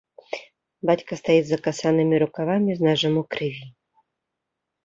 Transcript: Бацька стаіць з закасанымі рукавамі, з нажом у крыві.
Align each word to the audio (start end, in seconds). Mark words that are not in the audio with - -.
Бацька 0.89 1.13
стаіць 1.19 1.43
з 1.49 1.51
закасанымі 1.53 2.21
рукавамі, 2.25 2.71
з 2.81 2.89
нажом 2.89 3.13
у 3.23 3.25
крыві. 3.37 3.65